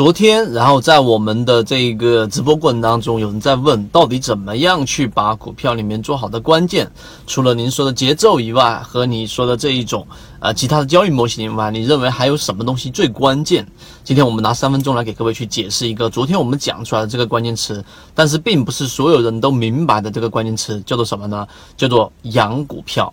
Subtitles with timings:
[0.00, 6.90] 昨天，然后在我们的这个直播过程当中，有人在问，到底怎么样去把股票里面做好的关键，
[7.26, 10.06] 除了您说的节奏以外，和你说的这一种
[10.38, 13.66] 呃其他的交易模型以外，你认为还有什么东西最关键？
[14.02, 21.46] 今天我们拿三分钟来给各位去解释一个昨天我们讲出来的这个关键词，但是并不是所有人都明白的这个关键词，叫做什么呢？
[21.76, 23.12] 叫做养股票。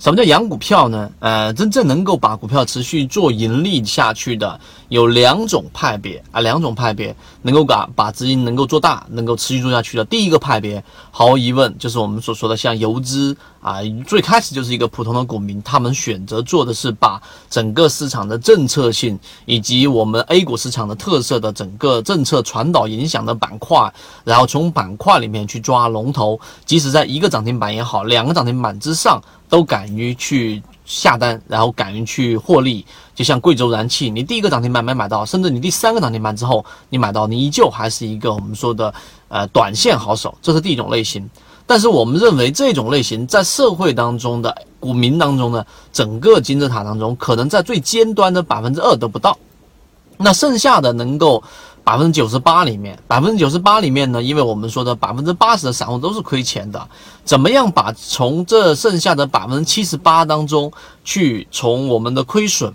[0.00, 1.12] 什么叫养股票呢？
[1.18, 4.58] 呃，真正能够把股票持续做盈利下去的
[4.88, 10.04] 有两种派别啊，两种派别能够把把资金能够做大，能够持续做下去的。
[10.06, 17.20] 第一个派别，毫无疑问就是我们所说的像游资啊，最开始就是一个普通的股民，他们选择做的是把
[17.50, 23.92] 整个市场的政策性以及我们 A 股市场的特色的整个政策传导影响的板块，
[24.24, 29.22] 然后从板块里面去抓龙头，即使在一个涨停板也好，两个涨停板之上。
[29.50, 38.94] 都敢于去下单，然后敢于去获利，就像贵州燃气，你第一个涨停板没买到，甚至你第三个涨停板之后你买到，你依旧还是一个我们说的
[39.28, 41.28] 呃短线好手，这是第一种类型。
[41.66, 49.36] 但是我们认为这种类型在社会当中的股民当中呢，整个金字塔当中，可能在最尖端的百分之二都不到，
[50.16, 51.42] 那剩下的能够。
[51.82, 56.88] 百分之九十八里面，百分之九十八里面呢，因为我们说的百分之八十的散户都是亏钱的，
[57.24, 60.70] 怎么样把从这剩下的百分之七十八当中
[61.04, 62.72] 去从我们的亏损，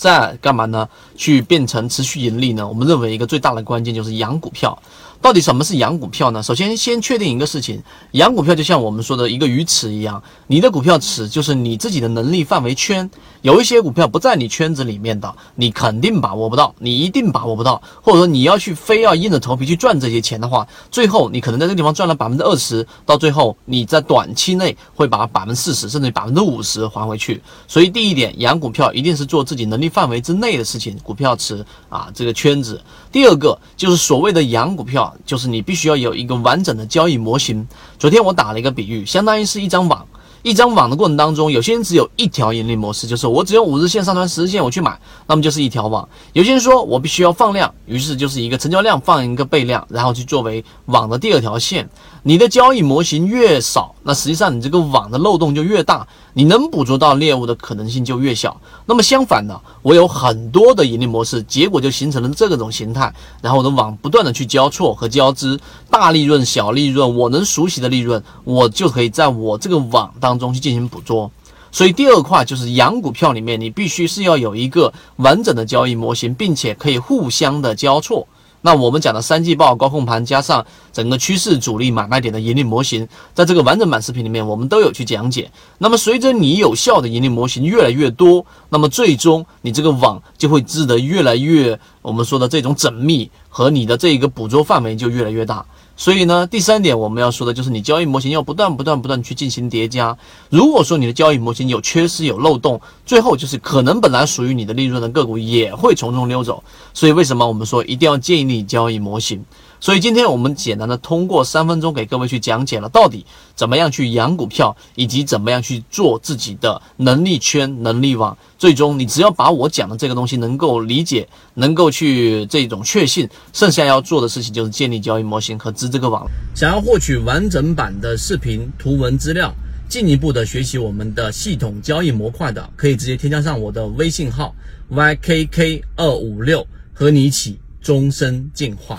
[0.00, 0.88] 再干嘛呢？
[1.14, 2.66] 去变成持续盈利呢？
[2.66, 4.82] 我们认为一个最大的关键就是养股票。
[5.22, 6.42] 到底什么是养股票呢？
[6.42, 13.10] 首先，先确定一个事情，养股票就像我们说的一个鱼池一样，你的股票池就是你自己的能力范围圈。
[13.42, 27.42] 有一些股票不在你圈子里面的，你肯定把握不到，你一定把握不到，或者说你要去非要硬着头皮去赚这些钱的话，最后你可能在这个地方赚了百分之二十，到最后你在短期内会把百分之四十甚至百分之五十还回去。
[27.68, 32.80] 所以第一点，养股票一定是做自己能力范围之内的事情，股票池啊这个圈子。
[33.12, 35.14] 第二个就是所谓的养股票。
[35.26, 37.66] 就是你必须要有一个完整的交易模型。
[37.98, 40.06] 昨天我打了一个比喻，相当于是一张网。
[40.42, 46.08] 一张网的过程当中，有些人只有一条盈利模式，就是我只用五日线上穿十日线我去买，那么就是一条网。
[46.32, 51.88] 有些人说我必须要放量，于是就是一个成交量放一个倍量，然后去作为网的第二条线。
[52.22, 58.60] 你的交易模型越少，那实际上你这个网的漏洞就越大，你能捕捉到猎物的可能性就越小。
[58.84, 65.58] 那么相反的，我有很多的盈利模式，结果就形成了这种形态，然后我的网不断的去交错和交织，
[65.90, 71.28] 大利润、小利润，我能熟悉的利润，我就可以在我这个网当当中去进行捕捉。
[71.72, 78.26] 所以第二块就是养股票里面，你必须是要有一个完整的交易模型，并且可以互相的交错。
[78.62, 85.50] 那我们讲的三季报、高控盘加上整个趋势、主力买卖点的盈利模型，在这个完整版视频里面，我们都有去讲解。
[85.78, 95.64] 那么随着你有效的盈利模型越来越多，那么最终你这个网就会织得越来越，我们说的这种缜密，和你的这一个捕捉范围就越来越大。
[96.00, 100.16] 所以呢，第三点我们要说的就是，你交易模型要不断、不断、不断去进行叠加。
[100.48, 106.64] 如果说你的交易模型有缺失、有漏洞，最后就是可能本来属于你的利润的个股也会从中溜走。
[106.94, 109.44] 所以为什么我们说一定要建立交易模型？
[109.80, 113.24] 所以今天我们简单的通过三分钟给各位去讲解了到底
[113.54, 118.36] 怎么样去养股票，以及怎么样去做自己的能力圈、能力网。
[118.58, 126.26] 最终你只要把我讲的这个东西能够理解，能够去这种确信，剩下要做的事情就是建立交易模型和织这个网。
[126.54, 129.50] 想要获取完整版的视频图文资料，
[129.88, 134.54] 进一步的学习我们的系统交易模块的，可以直接添加上我的微信号
[134.90, 138.98] ykk 二五六，和你一起终身进化。